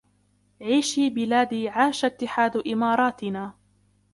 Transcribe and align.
عِيشِي 0.61 1.09
بِلَادِي 1.09 1.69
عَاشَ 1.69 2.05
اتِّحَادُ 2.05 2.57
إِمَارَاتِنَا 2.67 3.53